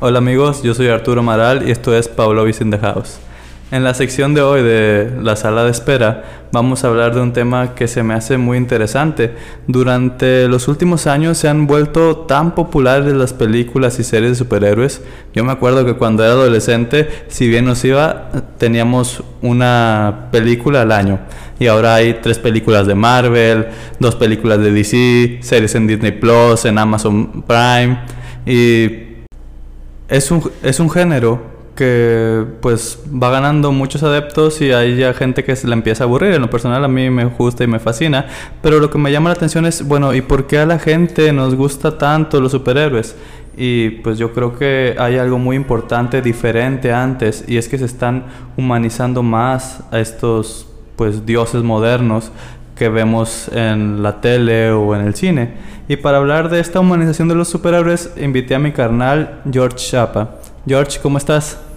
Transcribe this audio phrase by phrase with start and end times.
[0.00, 3.18] Hola amigos, yo soy Arturo Maral y esto es Pablo in the House.
[3.70, 7.34] En la sección de hoy de la sala de espera vamos a hablar de un
[7.34, 9.34] tema que se me hace muy interesante.
[9.66, 15.02] Durante los últimos años se han vuelto tan populares las películas y series de superhéroes.
[15.34, 20.90] Yo me acuerdo que cuando era adolescente, si bien nos iba, teníamos una película al
[20.92, 21.18] año.
[21.58, 23.66] Y ahora hay tres películas de Marvel,
[24.00, 27.98] dos películas de DC, series en Disney Plus, en Amazon Prime.
[28.46, 29.26] Y
[30.08, 35.44] es un, es un género que pues va ganando muchos adeptos y hay ya gente
[35.44, 36.34] que se la empieza a aburrir.
[36.34, 38.26] En lo personal a mí me gusta y me fascina,
[38.60, 41.32] pero lo que me llama la atención es, bueno, ¿y por qué a la gente
[41.32, 43.14] nos gusta tanto los superhéroes?
[43.56, 47.84] Y pues yo creo que hay algo muy importante, diferente antes, y es que se
[47.84, 48.24] están
[48.56, 52.32] humanizando más a estos pues dioses modernos
[52.74, 55.52] que vemos en la tele o en el cine.
[55.86, 60.30] Y para hablar de esta humanización de los superhéroes, invité a mi carnal George Chapa.
[60.66, 61.67] George, ¿cómo estás?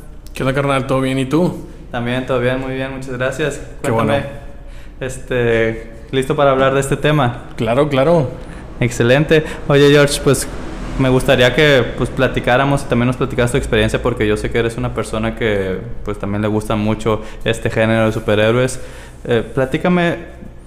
[0.42, 0.88] ¿Qué onda, carnal?
[0.88, 1.20] ¿Todo bien?
[1.20, 1.67] ¿Y tú?
[1.92, 3.61] También, todo bien, muy bien, muchas gracias.
[3.84, 4.16] Qué bueno.
[5.00, 7.50] Este, ¿listo para hablar de este tema?
[7.58, 8.31] Claro, claro.
[8.80, 9.44] Excelente.
[9.67, 10.47] Oye, George, pues
[10.97, 14.58] me gustaría que pues platicáramos y también nos platicaras tu experiencia porque yo sé que
[14.58, 18.80] eres una persona que pues también le gusta mucho este género de superhéroes.
[19.25, 20.16] Eh, platícame,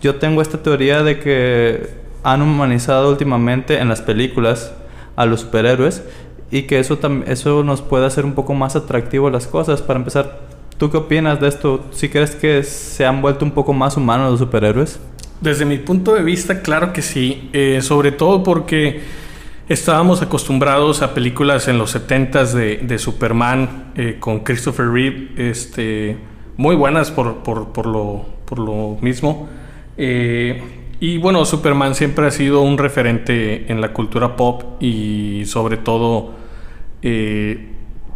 [0.00, 1.88] yo tengo esta teoría de que
[2.22, 4.72] han humanizado últimamente en las películas
[5.16, 6.04] a los superhéroes
[6.50, 9.82] y que eso, eso nos puede hacer un poco más atractivo las cosas.
[9.82, 10.40] Para empezar,
[10.78, 11.84] ¿tú qué opinas de esto?
[11.90, 15.00] ¿Si crees que se han vuelto un poco más humanos los superhéroes?
[15.40, 17.50] Desde mi punto de vista, claro que sí.
[17.52, 19.02] Eh, sobre todo porque
[19.68, 26.16] estábamos acostumbrados a películas en los 70s de, de Superman eh, con Christopher Reeve, este,
[26.56, 29.48] muy buenas por, por, por, lo, por lo mismo.
[29.96, 30.62] Eh,
[31.00, 36.32] y bueno, Superman siempre ha sido un referente en la cultura pop y sobre todo
[37.04, 37.68] eh,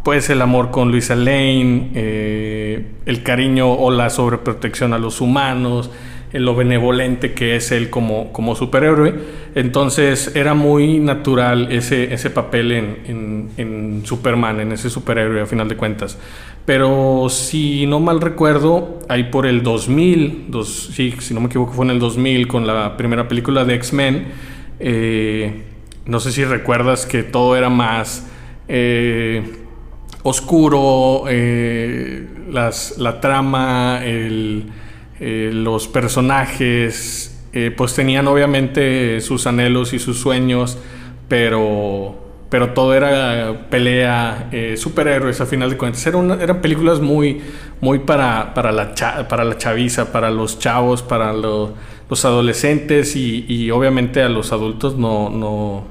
[0.03, 5.91] pues el amor con Luisa Lane, eh, el cariño o la sobreprotección a los humanos,
[6.33, 9.15] lo benevolente que es él como, como superhéroe.
[9.55, 15.69] Entonces era muy natural ese, ese papel en, en, Superman, en ese superhéroe a final
[15.69, 16.19] de cuentas.
[16.65, 21.75] Pero si no mal recuerdo, ahí por el 2000, dos, sí, si no me equivoco
[21.75, 24.29] fue en el 2000 con la primera película de X-Men,
[24.81, 25.63] eh,
[26.07, 28.27] no sé si recuerdas que todo era más
[28.69, 29.43] eh,
[30.23, 34.63] oscuro, eh, la trama, eh,
[35.53, 37.35] los personajes,
[37.77, 40.79] pues tenían obviamente sus anhelos y sus sueños,
[41.29, 46.07] pero pero todo era pelea, superhéroes a final de cuentas.
[46.07, 47.43] eran películas muy,
[47.81, 48.95] muy para, para, la,
[49.29, 54.97] para la chaviza, para los chavos, para los adolescentes y, y, obviamente a los adultos
[54.97, 55.85] no, no,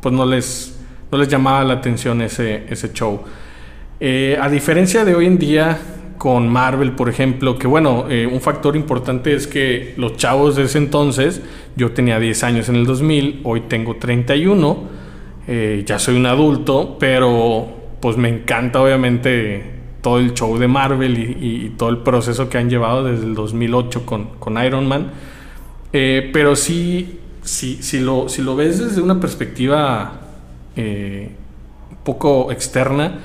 [0.00, 0.79] pues no les,
[1.10, 3.20] no les llamaba la atención ese, ese show.
[4.02, 5.78] Eh, a diferencia de hoy en día
[6.16, 10.64] con Marvel, por ejemplo, que bueno, eh, un factor importante es que los chavos de
[10.64, 11.42] ese entonces,
[11.76, 14.78] yo tenía 10 años en el 2000, hoy tengo 31,
[15.48, 17.68] eh, ya soy un adulto, pero
[18.00, 22.70] pues me encanta obviamente todo el show de Marvel y, todo el proceso que han
[22.70, 25.10] llevado desde el 2008 con, con Iron Man.
[25.92, 30.19] pero sí, sí, si, lo, si lo ves desde una perspectiva
[30.80, 31.28] eh,
[32.04, 33.18] poco externa.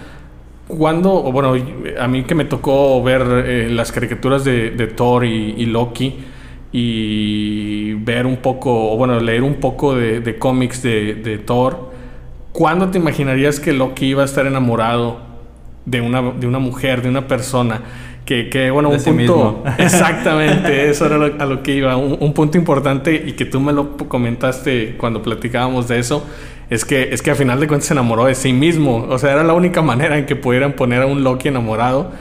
[0.68, 1.54] Cuando, bueno,
[2.00, 6.16] a mí que me tocó ver eh, las caricaturas de, Thor y, Loki
[6.72, 11.92] y ver un poco, o bueno, leer un poco de, cómics de, Thor,
[12.52, 15.20] ¿cuándo te imaginarías que Loki iba a estar enamorado
[15.86, 17.82] de una, de una mujer, de una persona?
[18.26, 19.64] Que, que bueno, un punto.
[19.78, 21.96] Exactamente, eso era a lo que iba.
[21.96, 26.26] Un, un, punto importante y que tú me lo comentaste cuando platicábamos de eso
[26.70, 29.06] es que, es que a final de cuentas se enamoró de sí mismo.
[29.10, 32.12] O sea, era la única manera en que pudieran poner a un Loki enamorado,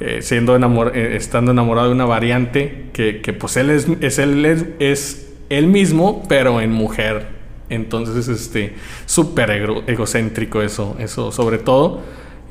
[0.00, 4.18] eh, siendo enamor eh, estando enamorado de una variante, que, que pues él es, es,
[4.18, 7.40] él, es, él mismo, pero en mujer.
[7.68, 8.74] Entonces, este,
[9.06, 9.50] súper
[9.86, 12.00] egocéntrico eso, eso sobre todo.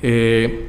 [0.01, 0.67] Eh,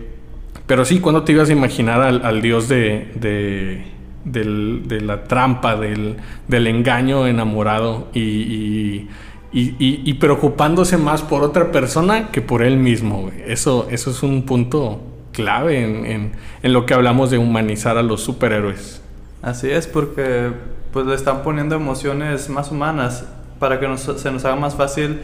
[0.66, 3.84] pero sí, cuando te ibas a imaginar al, dios de, de,
[4.24, 6.16] de, la trampa, del,
[6.48, 9.08] del engaño enamorado y y,
[10.20, 13.30] preocupándose más por otra persona que por él mismo.
[13.46, 15.00] Eso, eso es un punto
[15.32, 16.32] clave en,
[16.62, 19.00] lo que hablamos de humanizar a los superhéroes.
[19.42, 20.52] Así es, porque
[20.92, 23.24] pues le están poniendo emociones más humanas
[23.58, 25.20] para que se nos haga más fácil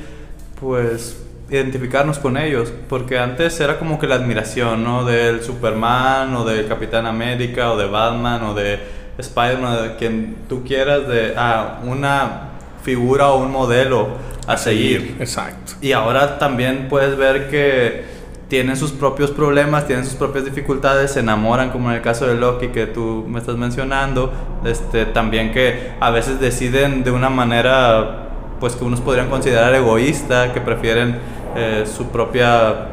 [0.61, 5.05] pues identificarnos con ellos, porque antes era como que la admiración, ¿no?
[5.05, 8.81] Del Superman o del Capitán América o de Batman o de
[9.19, 12.56] Spider-Man, de quien tú quieras, de ah, una
[12.87, 14.11] figura o un modelo
[14.47, 15.17] a seguir.
[15.19, 15.73] Exacto.
[15.83, 18.05] Y ahora también puedes ver que
[18.49, 22.37] tienen sus propios problemas, tienen sus propias dificultades, se enamoran, como en el caso de
[22.37, 24.33] Loki que tú me estás mencionando,
[24.65, 28.23] este, también que a veces deciden de una manera
[28.61, 31.19] pues que unos podrían considerar egoísta, que prefieren
[31.57, 32.87] eh, su propia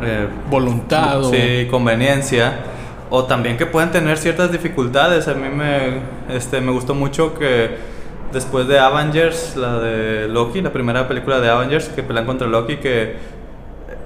[0.00, 2.60] eh, voluntad o sí, conveniencia,
[3.10, 5.26] o también que pueden tener ciertas dificultades.
[5.26, 7.91] A mí me, este, me gustó mucho que
[8.32, 12.76] después de Avengers, la de Loki, la primera película de Avengers que pelean contra Loki,
[12.76, 13.16] que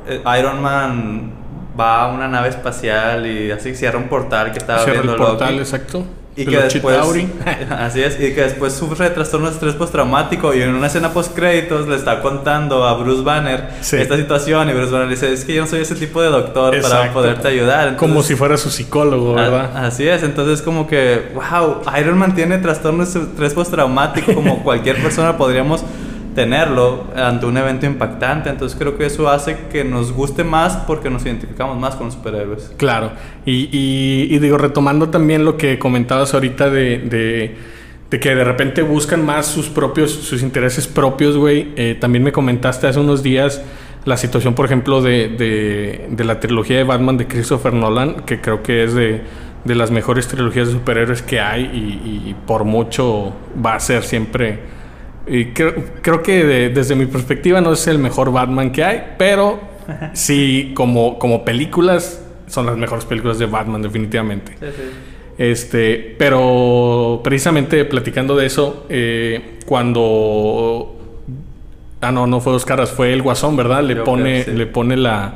[0.09, 1.33] eh, Iron Man
[1.79, 5.59] va a una nave espacial y así cierra un portal que estaba cierra el portal,
[5.59, 6.05] exacto.
[6.37, 6.99] Y que después,
[7.71, 11.11] así es, y que después sufre de trastorno de estrés postraumático y en una escena
[11.11, 15.47] post créditos le está contando a Bruce Banner esta situación y Bruce Banner dice, es
[15.47, 17.97] que yo no soy ese tipo de doctor para poderte ayudar.
[17.97, 19.85] como si fuera su psicólogo, ¿verdad?
[19.87, 25.03] así es, entonces como que, wow, Iron Man tiene trastorno de estrés postraumático como cualquier
[25.03, 25.83] persona podríamos
[26.37, 28.51] tenerlo ante un evento impactante.
[28.51, 32.15] Entonces creo que eso hace que nos guste más porque nos identificamos más con los
[32.15, 32.73] superhéroes.
[32.77, 33.13] Claro.
[33.47, 37.57] Y, digo, retomando también lo que comentabas ahorita de,
[38.11, 41.73] de, que de repente buscan más sus propios, sus intereses propios, güey.
[41.77, 43.63] Eh, también me comentaste hace unos días
[44.05, 48.63] la situación, por ejemplo, de, de, la trilogía de Batman de Christopher Nolan, que creo
[48.63, 49.23] que es de,
[49.65, 53.33] de las mejores trilogías de superhéroes que hay y por mucho
[53.65, 54.76] va a ser siempre
[55.27, 59.61] y creo, creo que desde mi perspectiva no es el mejor Batman que hay, pero
[60.13, 64.57] sí, como, como películas, son las mejores películas de Batman, definitivamente.
[65.39, 70.93] Este, pero precisamente platicando de eso, eh, cuando.
[72.01, 73.83] Ah, no, no fue dos caras, fue el Guasón, ¿verdad?
[73.83, 75.35] Le pone, le pone la,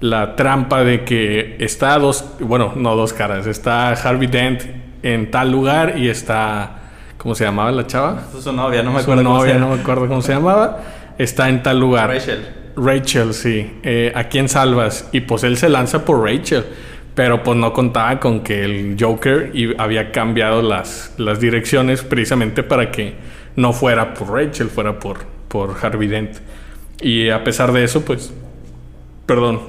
[0.00, 2.24] la trampa de que está dos.
[2.40, 4.62] Bueno, no dos caras, está Harvey Dent
[5.02, 6.85] en tal lugar y está
[7.26, 8.22] ¿Cómo se llamaba la chava?
[8.40, 9.20] Su novia, no me acuerdo.
[9.20, 10.78] Su novia, no me acuerdo cómo se llamaba.
[11.18, 12.08] Está en tal lugar.
[12.08, 12.46] Rachel.
[12.76, 13.80] Rachel, sí.
[13.82, 15.08] Eh, ¿A quién salvas?
[15.10, 16.64] Y pues él se lanza por Rachel.
[17.16, 22.92] Pero pues no contaba con que el Joker había cambiado las, las direcciones precisamente para
[22.92, 23.16] que
[23.56, 26.36] no fuera por Rachel, fuera por, por Harvey Dent.
[27.00, 28.32] Y a pesar de eso, pues.
[29.26, 29.62] Perdón.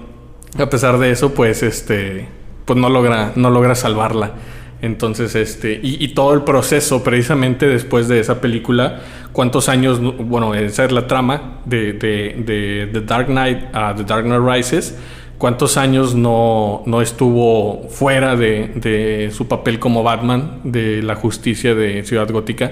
[0.59, 2.29] A pesar de eso, pues este.
[2.65, 4.33] Pues no logra, no logra salvarla.
[4.81, 9.01] Entonces, este, y, todo el proceso precisamente después de esa película,
[9.33, 14.25] cuántos años, bueno, esa es la trama de, de, The Dark Knight a The Dark
[14.25, 14.95] Knight Rises,
[15.39, 22.03] cuántos años no, no estuvo fuera de, su papel como Batman de la justicia de
[22.03, 22.71] Ciudad Gótica,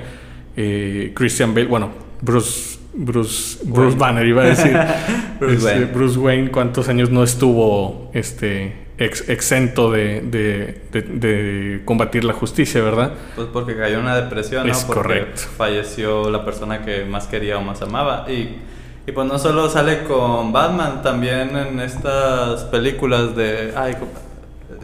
[0.56, 1.90] eh, Christian Bale, bueno,
[2.22, 4.78] Bruce, Bruce, Bruce Banner iba a decir,
[5.40, 5.86] Bruce, este, Wayne.
[5.86, 13.14] Bruce Wayne, cuántos años no estuvo, este, exento de, de, combatir la justicia, ¿verdad?
[13.36, 14.72] Pues porque cayó en una depresión, ¿no?
[14.72, 15.42] Es porque correcto.
[15.58, 18.26] Falleció la persona que más quería o más amaba.
[18.30, 18.58] Y,
[19.06, 23.96] y pues no solo sale con Batman, también en estas películas de ay,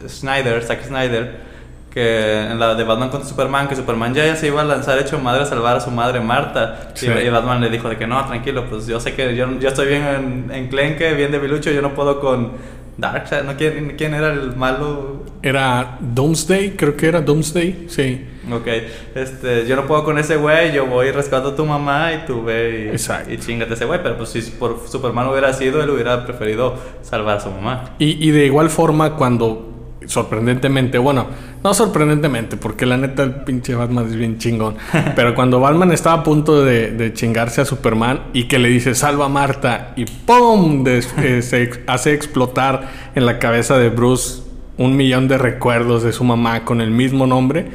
[0.06, 1.51] Snyder, Zack Snyder,
[1.92, 5.18] que en la de Batman contra Superman, que Superman ya, se iba a lanzar hecho
[5.18, 6.92] madre a salvar a su madre Marta.
[7.00, 9.88] Y, Batman le dijo de que no, tranquilo, pues yo sé que yo, yo estoy
[9.88, 12.52] bien en, en Clenque, bien debilucho, yo no puedo con
[12.96, 13.56] Darkseid, ¿no?
[13.56, 15.24] ¿Quién, ¿Quién, era el malo?
[15.42, 18.26] Era Doomsday, creo que era Doomsday, sí.
[18.50, 18.66] Ok,
[19.14, 22.42] este, yo no puedo con ese güey, yo voy rescato a tu mamá y tú
[22.42, 23.32] ve y, Exacto.
[23.32, 27.36] y chingate ese güey, pero pues si por Superman hubiera sido, él hubiera preferido salvar
[27.36, 27.94] a su mamá.
[27.98, 29.72] Y, y de igual forma, cuando
[30.06, 31.26] sorprendentemente, bueno,
[31.64, 34.74] no sorprendentemente, porque la neta el pinche Batman es bien chingón.
[35.16, 39.26] Pero cuando Batman estaba a punto de, chingarse a Superman y que le dice salva
[39.26, 40.84] a Marta y ¡pum!
[40.86, 41.02] Eh,
[41.42, 44.42] se hace explotar en la cabeza de Bruce
[44.78, 47.66] un millón de recuerdos de su mamá con el mismo nombre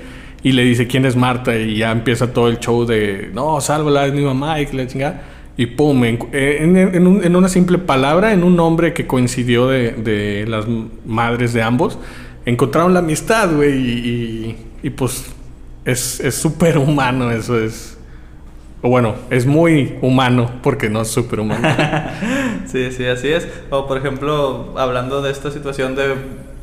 [0.44, 4.06] y le dice quién es Marta y ya empieza todo el show de no, sálvala,
[4.08, 5.22] es mi mamá y que le chinga.
[5.60, 10.66] Y pum, en, una simple palabra, en un nombre que coincidió de, de las
[11.04, 11.98] madres de ambos,
[12.48, 15.26] encontraron la amistad, güey, y, pues
[15.86, 17.98] es súper humano, eso es.
[18.82, 21.68] O bueno, es muy humano porque no es súper humano.
[22.68, 23.48] sí, sí, así es.
[23.70, 26.16] O por ejemplo, hablando de esta situación de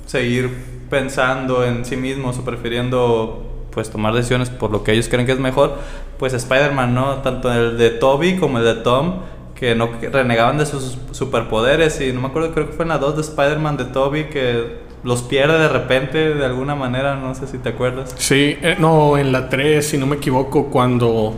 [0.07, 0.50] seguir
[0.88, 5.33] pensando en sí mismos o prefiriendo pues tomar decisiones por lo que ellos creen que
[5.33, 5.79] es mejor,
[6.19, 7.17] pues Spider-Man, ¿no?
[7.17, 9.17] Tanto el de Toby como el de Tom,
[9.57, 12.99] que no renegaban de sus superpoderes y no me acuerdo, creo que fue en la
[12.99, 17.46] 2 de Spider-Man de Toby que los pierde de repente de alguna manera, no sé
[17.46, 18.14] si te acuerdas.
[18.18, 21.34] Sí, eh, no, en la 3, si no me equivoco, cuando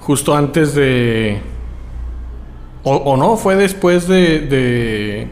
[0.00, 1.40] justo antes de...
[2.88, 5.28] O, no, fue después de, de...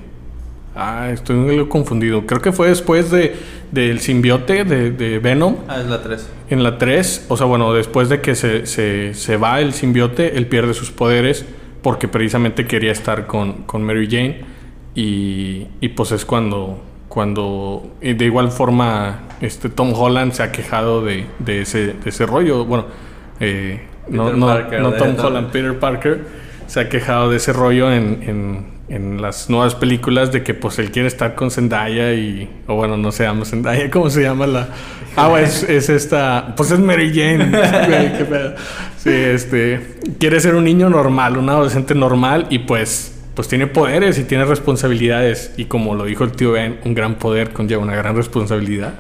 [0.75, 2.27] Ah, estoy confundido.
[2.27, 3.37] Creo que fue después de
[3.75, 5.57] del simbiote de, de Venom.
[5.69, 6.31] Ah, es la 3.
[6.51, 10.39] En la 3, o sea, bueno, después de que se, se, se, va el simbiote,
[10.39, 11.45] él pierde sus poderes
[11.83, 14.45] porque precisamente quería estar con, con Mary Jane.
[14.95, 16.81] Y, y, pues es cuando,
[17.15, 22.27] cuando de igual forma este Tom Holland se ha quejado de, de, ese, de ese
[22.27, 22.65] rollo.
[22.65, 22.87] Bueno,
[23.39, 26.25] eh, no, no, Parker, no Tom Holland, Peter Parker
[26.67, 30.81] se ha quejado de ese rollo en, en, en, las nuevas películas de que pues
[30.81, 34.47] él quiere estar con Zendaya y o bueno no se llama Zendaya cómo se llama
[34.49, 34.69] la
[35.17, 37.51] ah es, es esta pues es Mary Jane
[38.19, 38.55] qué pedo.
[38.97, 44.19] Sí este quiere ser un niño normal un adolescente normal y pues pues tiene poderes
[44.19, 45.53] y tiene responsabilidades.
[45.57, 48.95] Y como lo dijo el tío Ben un gran poder conlleva una gran responsabilidad.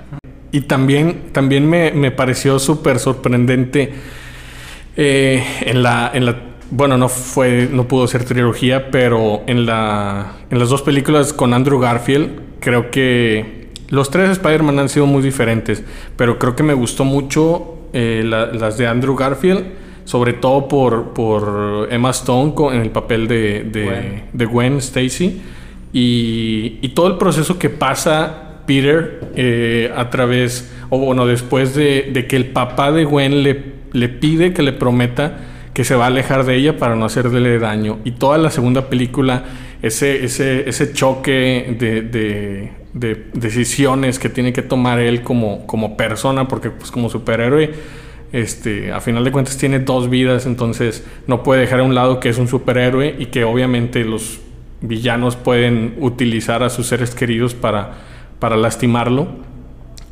[0.52, 3.92] Y también también me, me pareció súper sorprendente
[4.96, 6.36] eh, en la en la
[6.70, 11.54] bueno, no fue, no pudo ser trilogía, pero en, la, en las dos películas con
[11.54, 15.84] Andrew Garfield, creo que los tres Spider-Man han sido muy diferentes,
[16.16, 19.64] pero creo que me gustó mucho eh, la, las de Andrew Garfield,
[20.04, 25.42] sobre todo por, por Emma Stone en el papel de, de Gwen, de Gwen Stacy,
[25.92, 32.10] y, y, todo el proceso que pasa Peter eh, a través, o bueno, después de,
[32.12, 35.38] de, que el papá de Gwen le, le pide que le prometa
[35.74, 37.98] que se va a alejar de ella para no hacerle daño.
[38.04, 39.44] Y toda la segunda película,
[39.82, 45.96] ese, ese, ese choque de, de, de, decisiones que tiene que tomar él como, como
[45.96, 47.72] persona, porque pues como superhéroe,
[48.34, 52.18] este, a final de cuentas tiene dos vidas, entonces no puede dejar a un lado
[52.18, 54.40] que es un superhéroe y que obviamente los
[54.80, 57.92] villanos pueden utilizar a sus seres queridos para,
[58.40, 59.28] para lastimarlo.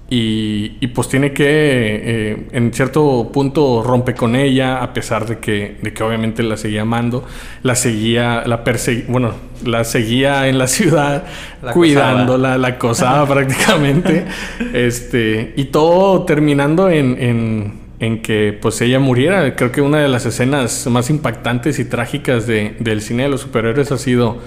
[0.08, 5.38] Y, y, pues tiene que, eh, en cierto punto, rompe con ella, a pesar de
[5.38, 7.24] que, de que obviamente la seguía amando,
[7.62, 9.32] la seguía, la perseguía, bueno,
[9.64, 11.24] la seguía en la ciudad,
[11.62, 14.26] la cuidándola, la acosaba prácticamente,
[14.74, 19.56] este, y todo terminando en, en, en, que pues ella muriera.
[19.56, 23.40] Creo que una de las escenas más impactantes y trágicas de, del cine de los
[23.40, 24.38] superhéroes ha sido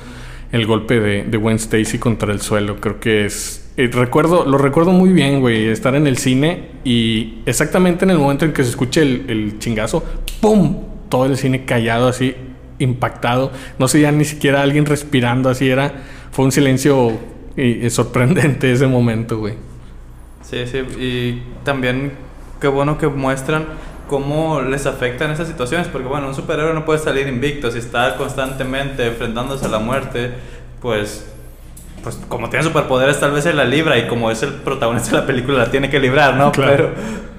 [0.52, 2.78] el golpe de, de Gwen Stacy contra el suelo.
[2.80, 7.40] Creo que es eh, recuerdo, lo recuerdo muy bien, güey, estar en el cine y
[7.46, 10.02] exactamente en el momento en que se escuche el, chingazo,
[10.40, 10.84] ¡pum!
[11.10, 12.36] Todo el cine callado así,
[12.80, 13.52] impactado.
[13.78, 16.04] No se ya ni siquiera alguien respirando, así era.
[16.32, 17.20] Fue un silencio
[17.58, 19.56] y sorprendente ese momento, güey.
[20.42, 22.14] Sí, sí, y también
[22.60, 23.66] qué bueno que muestran
[24.08, 28.16] cómo les afectan esas situaciones, porque bueno, un superhéroe no puede salir invicto, si está
[28.18, 30.34] constantemente enfrentándose a la muerte,
[30.82, 31.32] pues
[32.04, 35.18] pues como tiene superpoderes tal vez se la libra y como es el protagonista de
[35.22, 36.52] la película la tiene que librar, ¿no?
[36.52, 36.72] Claro.
[36.72, 36.90] Pero,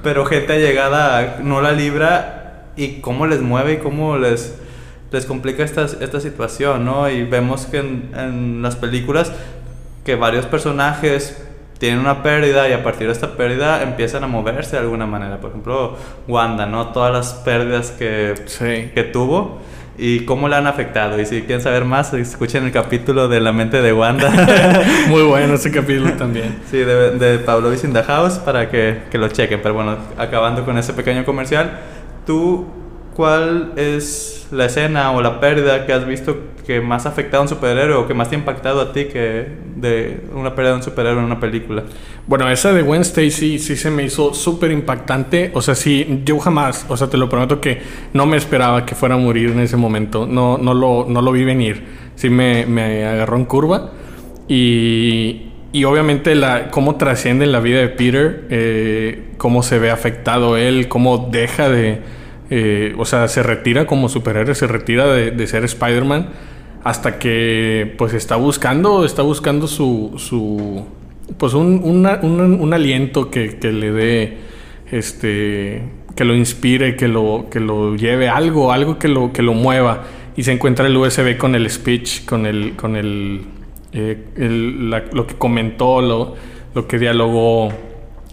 [0.02, 4.58] pero gente allegada no la libra y cómo les mueve y cómo les,
[5.12, 7.08] les complica esta, esta situación, ¿no?
[7.08, 9.30] Y vemos que en, en las películas
[10.04, 11.45] que varios personajes
[11.78, 15.38] tienen una pérdida y a partir de esta pérdida empiezan a moverse de alguna manera.
[15.38, 16.88] Por ejemplo, Wanda, ¿no?
[16.88, 18.90] Todas las pérdidas que, sí.
[18.94, 19.58] que tuvo
[19.98, 21.20] y cómo le han afectado.
[21.20, 24.30] Y si quieren saber más, escuchen el capítulo de La mente de Wanda.
[25.08, 26.60] Muy bueno ese capítulo también.
[26.70, 29.60] Sí, de, de Pablo in the House para que, que, lo chequen.
[29.62, 31.80] Pero bueno, acabando con ese pequeño comercial,
[32.26, 32.66] ¿tú
[33.16, 37.42] cuál es la escena o la pérdida que has visto que más ha afectado a
[37.44, 39.46] un superhéroe o que más te ha impactado a ti que
[39.76, 41.84] de una pérdida de un superhéroe en una película?
[42.26, 45.50] Bueno, esa de Gwen Stacy sí se me hizo súper impactante.
[45.54, 47.80] O sea, sí, yo jamás, o sea, te lo prometo que
[48.12, 50.26] no me esperaba que fuera a morir en ese momento.
[50.26, 51.84] No, no, lo, no lo vi venir.
[52.16, 53.92] Sí me, me agarró en curva.
[54.46, 59.90] Y, y obviamente la, cómo trasciende en la vida de Peter, eh, cómo se ve
[59.90, 62.25] afectado él, cómo deja de...
[62.50, 66.28] Eh, o sea, se retira como superhéroe, se retira de, ser Spider-Man
[66.84, 70.84] hasta que pues está buscando, está buscando su, su
[71.38, 74.36] pues un, un, aliento que, que, le dé,
[74.92, 75.82] este,
[76.14, 80.04] que lo inspire, que lo, que lo lleve algo, algo que lo, que lo mueva.
[80.36, 83.42] Y se encuentra el USB con el speech, con el, con el,
[83.92, 86.34] eh, lo que comentó, lo,
[86.74, 87.72] lo que dialogó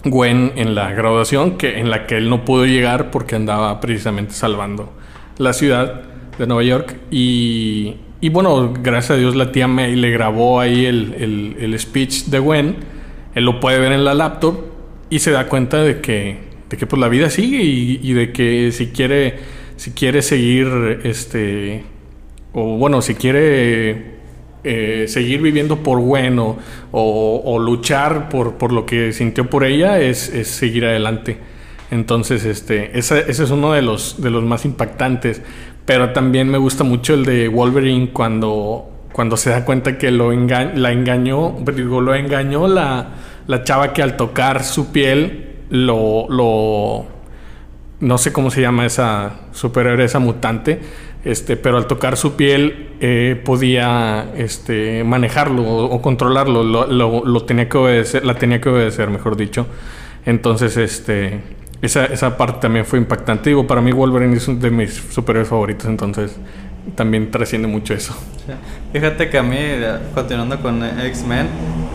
[0.05, 4.33] Gwen en la graduación, que, en la que él no pudo llegar porque andaba precisamente
[4.33, 4.93] salvando
[5.37, 6.01] la ciudad
[6.37, 6.95] de Nueva York.
[7.09, 11.79] Y, y bueno, gracias a Dios la tía May le grabó ahí el, el, el,
[11.79, 12.75] speech de Gwen.
[13.35, 14.65] Él lo puede ver en la laptop
[15.09, 16.37] y se da cuenta de que,
[16.69, 19.35] de que pues la vida sigue y, y de que si quiere,
[19.77, 21.83] si quiere seguir, este,
[22.51, 24.12] o bueno, si quiere
[24.63, 26.39] eh, seguir viviendo por Gwen
[26.91, 31.37] o, luchar por, por, lo que sintió por ella, es, es seguir adelante.
[31.91, 35.41] Entonces, este, ese, ese, es uno de los, de los más impactantes.
[35.85, 40.31] Pero también me gusta mucho el de Wolverine cuando cuando se da cuenta que lo
[40.31, 43.09] la engañó, digo, lo engañó la,
[43.47, 47.05] la chava que al tocar su piel lo, lo
[48.01, 50.81] no sé cómo se llama esa superhéroe, esa mutante,
[51.25, 56.85] este, pero al tocar su piel eh, podía este, manejarlo o, controlarlo, lo,
[57.25, 59.67] lo, tenía que obedecer, la tenía que obedecer, mejor dicho.
[60.25, 61.39] Entonces, este,
[61.81, 63.49] esa, esa parte también fue impactante.
[63.49, 66.37] Digo, para mí Wolverine es uno de mis superhéroes favoritos, entonces
[66.95, 68.13] también trasciende mucho eso.
[68.91, 69.57] Fíjate que a mí,
[70.13, 71.47] continuando con X-Men,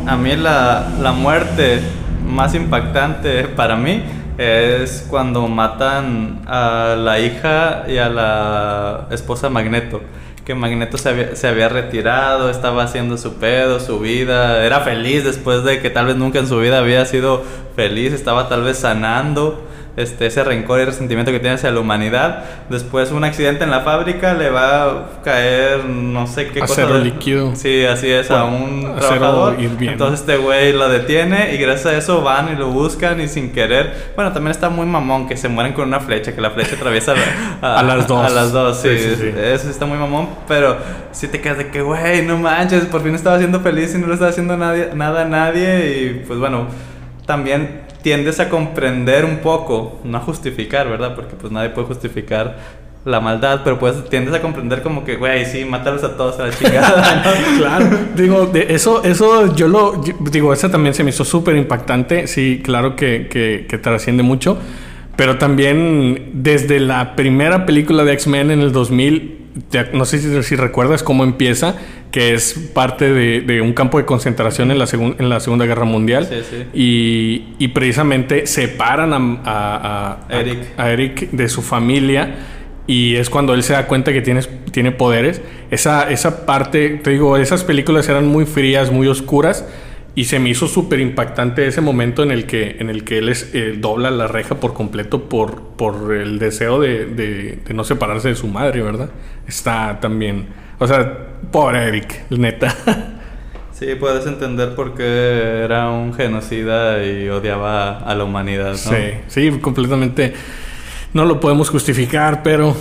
[0.07, 1.81] a mí la, la muerte
[2.27, 4.03] más impactante para mí
[4.39, 10.01] es cuando matan a la hija y a la esposa Magneto.
[10.45, 15.25] Que Magneto se había, se había, retirado, estaba haciendo su pedo, su vida, era feliz
[15.25, 17.43] después de que tal vez nunca en su vida había sido
[17.77, 19.68] feliz, estaba tal vez sanando
[19.99, 22.45] este, ese rencor y resentimiento que tiene hacia la humanidad.
[22.71, 27.01] Después un accidente en la fábrica le va a caer no sé qué acero cosa.
[27.01, 27.55] líquido.
[27.57, 29.57] Sí, así es, a un trabajador.
[29.59, 33.53] Entonces este güey lo detiene y gracias a eso van y lo buscan y sin
[33.53, 34.13] querer.
[34.15, 37.15] Bueno, también está muy mamón que se mueren con una flecha, que la flecha atraviesa
[37.61, 38.25] a, las dos.
[38.25, 40.77] A las dos, sí, Eso está muy mamón, pero
[41.11, 44.07] si te quedas de que, güey, no manches, por fin estaba siendo feliz y no
[44.07, 46.67] lo estaba haciendo nadie, nada a nadie y pues bueno,
[47.27, 51.15] también tiendes a comprender un poco, no a justificar, ¿verdad?
[51.15, 52.57] Porque pues nadie puede justificar
[53.05, 56.47] la maldad, pero pues tiendes a comprender como que, güey, sí, mátalos a todos a
[56.47, 57.35] la chingada.
[57.59, 62.61] claro, digo, eso, eso yo lo, digo, esa también se me hizo súper impactante, sí,
[62.63, 64.59] claro que, que, que trasciende mucho,
[65.17, 69.38] pero también desde la primera película de X-Men en el 2000,
[69.93, 71.75] no sé si, si, recuerdas cómo empieza,
[72.11, 76.29] que es parte de, un campo de concentración en la, en la Segunda Guerra Mundial.
[76.73, 79.13] Y, precisamente separan
[79.45, 80.59] a, Eric.
[80.77, 81.31] a, Eric.
[81.31, 82.37] de su familia.
[82.87, 84.41] Y es cuando él se da cuenta que tiene,
[84.71, 85.43] tiene poderes.
[85.71, 89.67] Esa, esa parte, te digo, esas películas eran muy frías, muy oscuras.
[90.19, 93.29] Y se me hizo súper impactante ese momento en el que, en el que él
[93.29, 98.27] es, eh, dobla la reja por completo por, por el deseo de, de, no separarse
[98.27, 99.11] de su madre, ¿verdad?
[99.47, 100.47] Está también...
[100.81, 102.75] O sea, pobre Eric, neta.
[103.71, 108.77] Sí, puedes entender por qué era un genocida y odiaba a la humanidad, ¿no?
[108.77, 108.97] Sí,
[109.29, 110.35] sí, completamente.
[111.15, 112.77] No lo podemos justificar, pero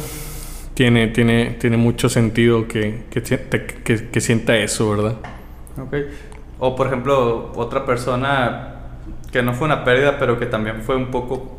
[0.73, 5.17] tiene, tiene, tiene mucho sentido que, que, que, que sienta eso, ¿verdad?
[5.79, 5.93] Ok.
[6.59, 8.75] O por ejemplo, otra persona
[9.31, 11.57] que no fue una pérdida, pero que también fue un poco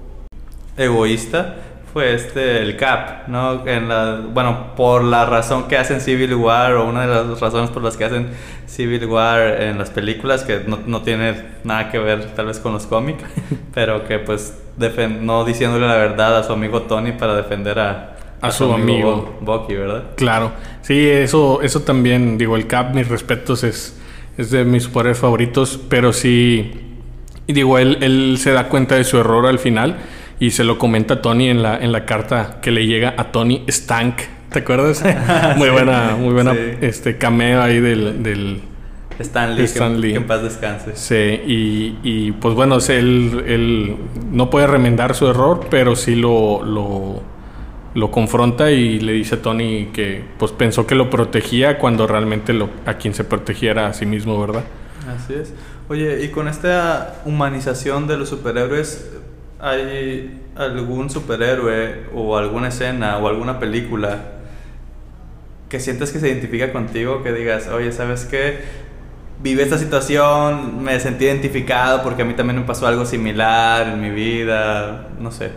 [0.76, 1.56] egoísta,
[1.92, 3.66] fue este, el Cap, ¿no?
[3.66, 7.70] En la, bueno, por la razón que hacen Civil War, o una de las razones
[7.70, 8.28] por las que hacen
[8.66, 11.34] Civil War en las películas, que no, no tiene
[11.64, 13.24] nada que ver tal vez con los cómics,
[13.74, 14.56] pero que pues
[15.20, 19.74] no diciéndole la verdad a su amigo Tony para defender a, a, su, amigo, Bucky,
[19.74, 20.04] ¿verdad?
[20.16, 23.98] Claro, sí, eso, eso también, digo, el Cap, mis respetos, es
[24.38, 26.70] es de mis superhéroes favoritos, pero sí,
[27.46, 29.96] digo, él, él se da cuenta de su error al final
[30.40, 33.32] y se lo comenta a Tony en la, en la carta que le llega a
[33.32, 34.20] Tony Stank.
[34.50, 35.04] ¿Te acuerdas?
[35.56, 38.60] muy buena, muy buena este cameo ahí del, del
[39.18, 40.92] Stanley, Que, en paz descanse.
[40.94, 43.96] Sí, y, y pues bueno, él, él,
[44.30, 47.22] no puede remendar su error, pero sí lo, lo
[47.98, 52.52] lo confronta y le dice a Tony que pues pensó que lo protegía cuando realmente
[52.52, 54.62] lo, a quien se protegía era a sí mismo, ¿verdad?
[55.08, 55.52] Así es.
[55.88, 59.10] Oye, y con esta humanización de los superhéroes,
[59.58, 64.18] ¿hay algún superhéroe o alguna escena o alguna película
[65.68, 68.60] que sientes que se identifica contigo, que digas, oye, ¿sabes qué?
[69.42, 74.00] Viví esta situación, me sentí identificado porque a mí también me pasó algo similar en
[74.00, 75.50] mi vida, no sé.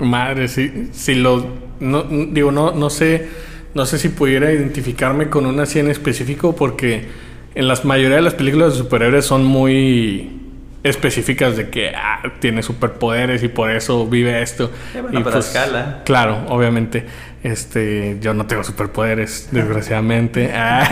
[0.00, 1.67] Madre, si, si lo...
[1.80, 3.28] No, digo, no, no sé...
[3.74, 7.06] No sé si pudiera identificarme con una así en específico porque
[7.54, 10.38] en la mayoría de las películas de superhéroes son muy
[10.82, 14.70] específicas de que ah, tiene superpoderes y por eso vive esto.
[15.12, 16.02] y pues, escala.
[16.04, 17.04] Claro, obviamente.
[17.42, 20.50] Este, yo no tengo superpoderes, desgraciadamente.
[20.54, 20.88] Ah,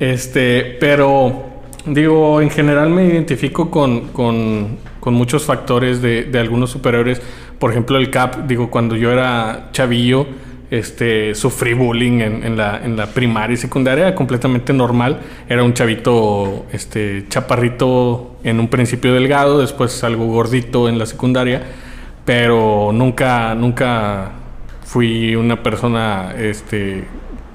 [0.00, 6.70] este, pero digo, en general me identifico con, con, con muchos factores de, de algunos
[6.70, 7.20] superhéroes
[7.60, 10.26] por ejemplo, el CAP, digo, cuando yo era chavillo,
[10.70, 15.20] este, sufrí bullying en, la, en la primaria y secundaria, completamente normal.
[15.46, 21.62] Era un chavito, este, chaparrito en un principio delgado, después algo gordito en la secundaria,
[22.24, 24.30] pero nunca, nunca
[24.82, 27.04] fui una persona, este,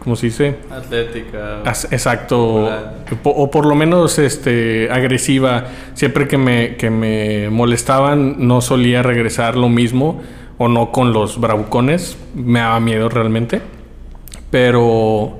[0.06, 0.56] ¿cómo se dice?
[0.70, 1.64] Atlética.
[1.90, 2.70] exacto.
[3.24, 5.66] O, por lo menos este, agresiva.
[5.96, 10.22] Siempre que me, que me molestaban no solía regresar lo mismo
[10.60, 12.18] o no con los bravucones.
[12.36, 13.62] Me daba miedo realmente.
[14.52, 15.40] Pero,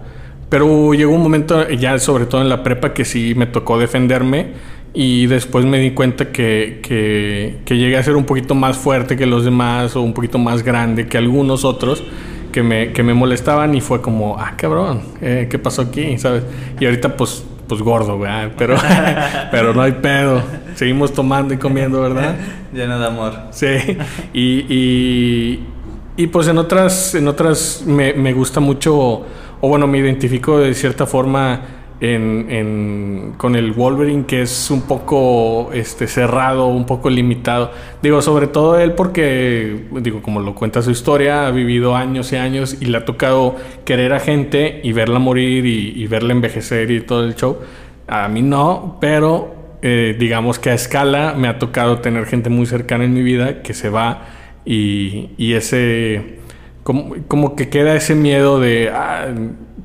[0.50, 4.54] pero llegó un momento, ya sobre todo en la prepa, que sí me tocó defenderme
[4.96, 9.16] y después me di cuenta que, que, que, llegué a ser un poquito más fuerte
[9.16, 12.04] que los demás o un poquito más grande que algunos otros
[12.56, 16.18] que me, que me molestaban y fue como, ah, cabrón, eh, ¿qué pasó aquí?
[16.18, 16.44] ¿Sabes?
[16.80, 18.54] Y ahorita pues, pues gordo, ¿verdad?
[18.58, 18.78] Pero,
[19.52, 20.42] pero no hay pedo.
[20.74, 22.38] Seguimos tomando y comiendo, ¿verdad?
[22.74, 23.34] Lleno de amor.
[23.52, 23.98] Sí.
[24.32, 25.68] Y, y,
[26.16, 29.26] y pues en otras, en otras me, me gusta mucho, o
[29.68, 31.60] bueno, me identifico de cierta forma
[32.02, 37.72] en, con el Wolverine que es un poco este, cerrado, un poco limitado.
[38.02, 42.36] Digo, sobre todo él porque, digo, como lo cuenta su historia, ha vivido años y
[42.36, 43.56] años y le ha tocado
[43.86, 47.58] querer a gente y verla morir y, verla envejecer y todo el show.
[48.08, 52.66] A mí no, pero eh, digamos que a escala me ha tocado tener gente muy
[52.66, 54.26] cercana en mi vida que se va
[54.66, 56.40] y, y ese...
[56.84, 59.26] Como, como, que queda ese miedo de, ah,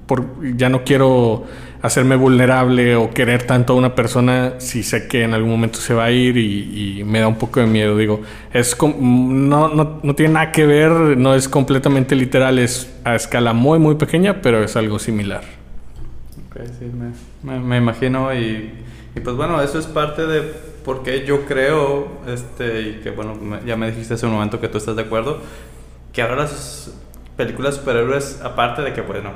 [0.07, 1.47] por, ya no quiero
[1.83, 5.95] hacerme vulnerable o querer tanto a una persona si sé que en algún momento se
[5.95, 7.97] va a ir y, me da un poco de miedo.
[7.97, 8.21] Digo,
[8.53, 13.53] es no, no, no, tiene nada que ver, no es completamente literal, es a escala
[13.53, 15.43] muy, muy pequeña, pero es algo similar.
[16.49, 16.91] Ok, sí,
[17.43, 18.73] me, me, imagino y,
[19.15, 20.43] y, pues bueno, eso es parte de
[20.85, 24.69] por qué yo creo, este, y que bueno, ya me dijiste hace un momento que
[24.69, 25.41] tú estás de acuerdo,
[26.13, 26.93] que ahora las
[27.37, 29.31] películas superhéroes, aparte de que, bueno,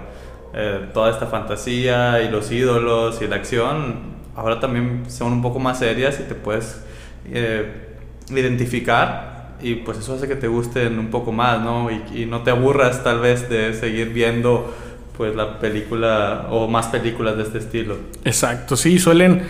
[0.55, 5.59] eh, toda esta fantasía y los ídolos y la acción, ahora también son un poco
[5.59, 6.83] más serias y te puedes
[7.27, 7.97] eh,
[8.31, 11.91] identificar y pues eso hace que te gusten un poco más, ¿no?
[11.91, 14.75] Y, y, no te aburras tal vez de seguir viendo
[15.17, 17.97] pues la película o más películas de este estilo.
[18.25, 19.43] Exacto, sí, suelen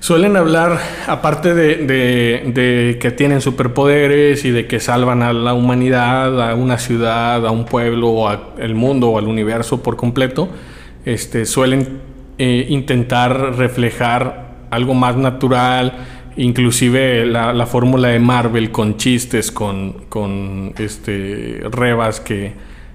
[0.00, 6.54] Suelen hablar, aparte de, que tienen superpoderes y de que salvan a la humanidad, a
[6.54, 10.48] una ciudad, a un pueblo, o al mundo o al universo por completo,
[11.04, 12.00] este, suelen
[12.38, 15.94] eh, intentar reflejar algo más natural,
[16.36, 22.52] inclusive la, fórmula de Marvel con chistes, con, con este, rebas que,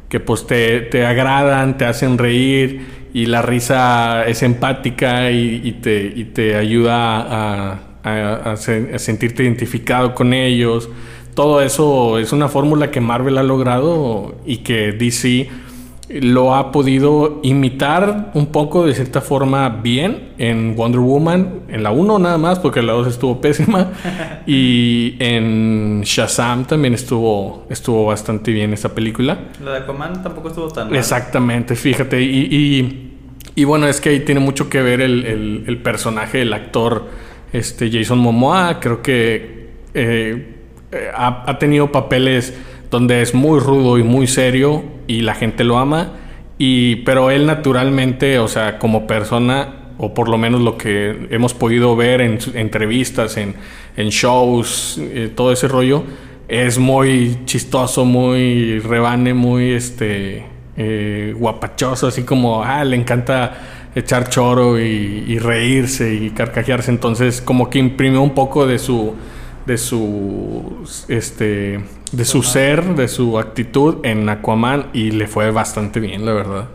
[0.08, 6.10] que pues te, te agradan, te hacen reír y la risa es empática y, te,
[6.34, 8.58] te, ayuda a,
[8.98, 10.90] sentirte identificado con ellos.
[11.34, 15.50] Todo eso es una fórmula que Marvel ha logrado y que DC
[16.20, 21.92] lo ha podido imitar un poco de cierta forma bien en Wonder Woman, en la
[21.92, 23.92] 1 nada más, porque la 2 estuvo pésima,
[24.48, 29.38] y en Shazam también estuvo, estuvo bastante bien esa película.
[29.64, 30.98] La de Aquaman tampoco estuvo tan mal.
[30.98, 33.12] Exactamente, fíjate, y,
[33.56, 37.08] y, bueno, es que ahí tiene mucho que ver el, el, personaje, el actor
[37.54, 40.56] este, Jason Momoa, creo que eh,
[41.16, 42.54] ha, ha tenido papeles
[42.92, 46.12] donde es muy rudo y muy serio y la gente lo ama.
[46.60, 51.56] Y, pero él naturalmente, o sea, como persona, o por lo menos lo que hemos
[51.56, 53.56] podido ver en entrevistas, en,
[53.98, 56.04] en shows, eh, todo ese rollo,
[56.48, 60.44] es muy chistoso, muy rebane, muy este
[60.76, 66.92] eh, guapachoso, así como, ah, le encanta echar choro y, reírse y carcajearse.
[66.92, 69.16] Entonces, como que imprime un poco de su
[69.66, 71.80] de su este
[72.12, 76.66] de su ser, de su actitud en Aquaman y le fue bastante bien, la verdad.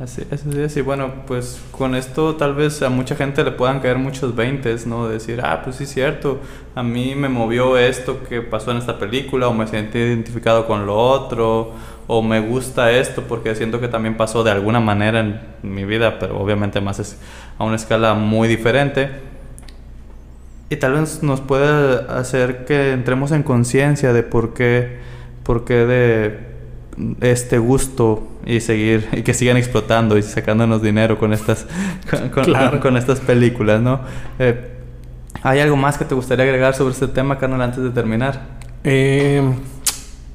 [0.00, 0.80] Así, así, así.
[0.80, 5.08] Bueno, pues con esto tal vez a mucha gente le puedan caer muchos veintes, ¿no?
[5.08, 6.40] Decir, ah, pues sí es cierto,
[6.74, 10.86] a mí me movió esto que pasó en esta película, o me sentí identificado con
[10.86, 11.72] lo otro,
[12.06, 16.18] o me gusta esto porque siento que también pasó de alguna manera en mi vida,
[16.18, 17.18] pero obviamente más es
[17.58, 19.33] a una escala muy diferente
[20.70, 24.98] y tal vez nos puede hacer que entremos en conciencia de por qué,
[25.42, 26.54] por qué de
[27.20, 31.66] este gusto y seguir y que sigan explotando y sacándonos dinero con estas
[32.82, 34.00] con, estas películas, ¿no?
[34.38, 34.70] Eh,
[35.42, 38.40] ¿Hay algo más que te gustaría agregar sobre este tema, Carnal, antes de terminar?
[38.82, 39.42] Eh,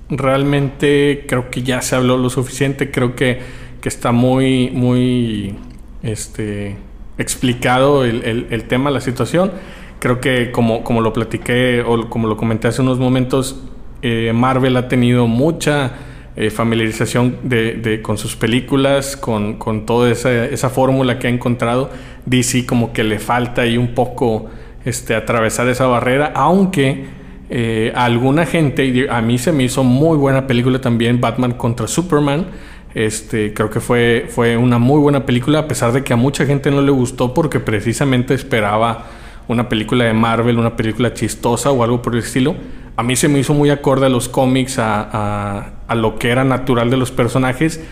[0.09, 2.91] realmente creo que ya se habló lo suficiente.
[2.91, 3.39] Creo que,
[3.81, 5.55] que está muy, muy
[6.03, 6.77] este,
[7.17, 9.51] explicado el, el, el tema, la situación.
[9.99, 13.61] Creo que como, como lo platiqué o como lo comenté hace unos momentos,
[14.01, 15.91] eh, Marvel ha tenido mucha
[16.37, 21.89] eh, familiarización de, con sus películas, con, con toda esa, esa fórmula que ha encontrado.
[22.25, 24.49] DC como que le falta ahí un poco
[24.85, 27.05] este, atravesar esa barrera, aunque
[27.49, 31.87] eh, a alguna gente, a mí se me hizo muy buena película también, Batman contra
[31.87, 32.45] Superman.
[32.93, 36.45] Este, creo que fue, fue una muy buena película, a pesar de que a mucha
[36.45, 39.07] gente no le gustó porque precisamente esperaba
[39.49, 42.55] una película de Marvel, una película chistosa o algo por el estilo.
[42.95, 46.45] A mí se me hizo muy acorde a los cómics, a, a, lo que era
[46.45, 47.83] natural de los personajes,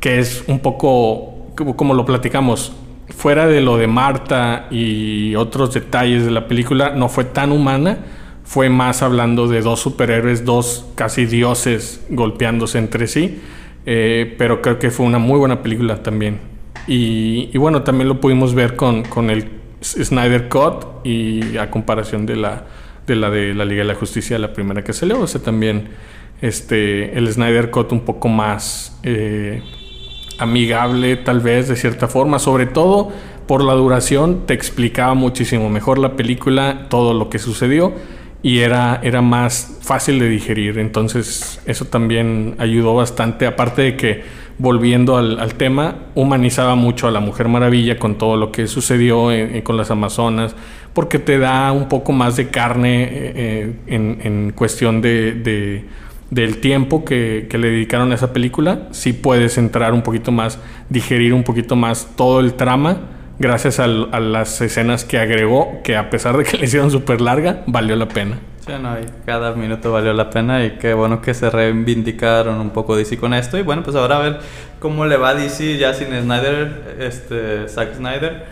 [0.00, 2.72] que es un poco como lo platicamos,
[3.08, 7.98] fuera de lo de Marta y otros detalles de la película, no fue tan humana.
[8.44, 13.40] Fue más hablando de dos superhéroes, dos casi dioses golpeándose entre sí.
[13.86, 16.38] Eh, pero creo que fue una muy buena película también.
[16.86, 22.36] Y, bueno, también lo pudimos ver con, con, el Snyder Cut y a comparación de
[22.36, 22.64] la,
[23.06, 25.88] de la de la Liga de la Justicia, la primera que le O sea, también
[26.40, 29.62] este, el Snyder Cut un poco más eh,
[30.38, 32.38] amigable, tal vez, de cierta forma.
[32.38, 33.10] Sobre todo
[33.46, 37.94] por la duración, te explicaba muchísimo mejor la película, todo lo que sucedió
[38.42, 40.78] y era, era más fácil de digerir.
[40.78, 44.22] Entonces eso también ayudó bastante, aparte de que
[44.58, 49.28] volviendo al, tema, humanizaba mucho a la Mujer Maravilla con todo lo que sucedió
[49.64, 50.54] con las Amazonas,
[50.92, 55.82] porque te da un poco más de carne eh, eh, en, cuestión de,
[56.30, 58.88] del tiempo que, le dedicaron a esa película.
[58.90, 60.58] Sí puedes entrar un poquito más,
[60.90, 62.98] digerir un poquito más todo el trama
[63.40, 67.62] gracias a las escenas que agregó, que a pesar de que le hicieron súper larga,
[67.66, 68.38] valió la pena.
[68.64, 72.70] Sí, no, y cada minuto valió la pena y qué bueno que se reivindicaron un
[72.70, 73.56] poco DC con esto.
[73.58, 74.40] Y bueno, pues ahora a ver
[74.78, 78.44] cómo le va DC ya sin Snyder, este, Zack Snyder,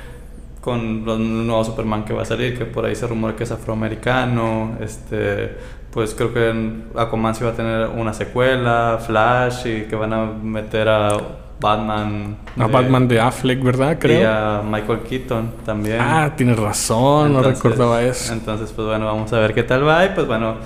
[0.62, 3.52] con los nuevo Superman que va a salir, que por ahí se rumora que es
[3.52, 5.52] afroamericano, este,
[5.92, 10.24] pues creo que Aquaman sí va a tener una secuela, Flash, y que van a
[10.24, 12.36] meter a Batman.
[12.56, 13.98] A Batman de Affleck, ¿verdad?
[13.98, 14.20] Creo.
[14.20, 15.98] Y a Michael Keaton también.
[16.00, 18.32] Ah, tienes razón, no recordaba eso.
[18.32, 20.04] Entonces, pues bueno, vamos a ver qué tal va.
[20.04, 20.56] Y pues bueno,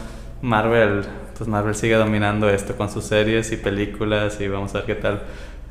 [0.42, 1.04] Marvel,
[1.36, 4.40] pues Marvel sigue dominando esto con sus series y películas.
[4.40, 5.22] Y vamos a ver qué tal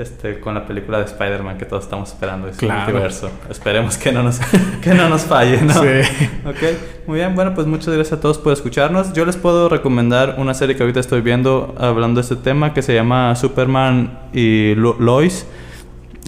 [0.01, 2.81] este, con la película de Spider-Man que todos estamos esperando, es claro.
[2.81, 3.29] multiverso.
[3.49, 4.39] Esperemos que no nos,
[4.81, 5.73] que no nos falle, ¿no?
[5.73, 6.29] Sí.
[6.45, 7.35] Ok, muy bien.
[7.35, 9.13] Bueno, pues muchas gracias a todos por escucharnos.
[9.13, 12.81] Yo les puedo recomendar una serie que ahorita estoy viendo hablando de este tema que
[12.81, 15.45] se llama Superman y Lois.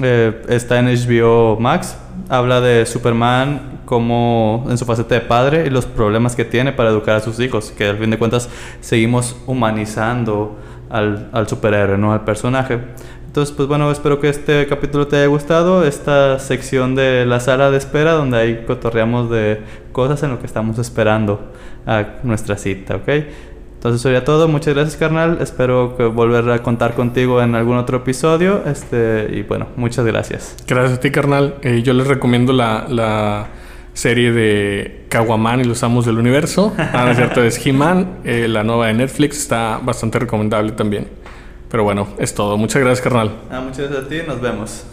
[0.02, 1.98] Eh, está en HBO Max.
[2.30, 6.90] Habla de Superman como en su faceta de padre y los problemas que tiene para
[6.90, 7.72] educar a sus hijos.
[7.72, 8.50] Que al fin de cuentas
[8.82, 10.58] seguimos humanizando
[10.90, 12.14] al, al superhéroe, ¿no?
[12.14, 12.80] Al personaje.
[13.34, 15.86] Entonces, pues bueno, espero que este capítulo te haya gustado.
[15.86, 19.60] Esta sección de la sala de espera, donde ahí cotorreamos de
[19.92, 21.52] cosas en lo que estamos esperando
[21.88, 23.08] a nuestra cita, ¿ok?
[23.08, 24.48] Entonces, eso sería todo.
[24.48, 25.40] Muchas gracias, carnal.
[25.42, 28.62] Espero que volver a contar contigo en algún otro episodio.
[28.68, 30.56] Este, y bueno, muchas gracias.
[30.68, 31.56] Gracias a ti, carnal.
[31.64, 33.48] Eh, yo les recomiendo la, la
[33.94, 36.72] serie de Kawaman y los Amos del Universo.
[36.78, 38.20] Ah, es cierto, es He-Man.
[38.26, 41.23] Eh, la nueva de Netflix está bastante recomendable también.
[41.74, 42.56] Pero bueno, es todo.
[42.56, 43.32] Muchas gracias, carnal.
[43.50, 44.18] Ah, muchas gracias a ti.
[44.28, 44.86] Nos vemos.